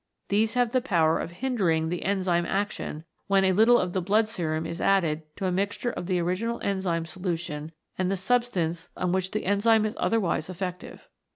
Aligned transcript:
These 0.29 0.55
have 0.55 0.71
the 0.71 0.81
power 0.81 1.19
of 1.19 1.29
hindering 1.29 1.89
the 1.89 2.01
enzyme 2.01 2.47
action 2.47 3.03
when 3.27 3.43
a 3.45 3.51
little 3.51 3.77
of 3.77 3.93
the 3.93 4.01
blood 4.01 4.27
serum 4.27 4.65
is 4.65 4.81
added 4.81 5.21
to 5.35 5.45
a 5.45 5.51
mixture 5.51 5.91
of 5.91 6.07
the 6.07 6.17
original 6.17 6.59
enzyme 6.63 7.05
solution 7.05 7.71
and 7.99 8.09
the 8.09 8.17
substance 8.17 8.89
on 8.97 9.11
which 9.11 9.29
the 9.29 9.45
enzyme 9.45 9.83
98 9.83 9.83
CATALYSIS 9.83 9.83
AND 9.83 9.83
THE 9.83 9.85
ENZYMES 9.85 9.89
is 9.91 10.03
otherwise 10.03 10.49
effective. 10.49 11.07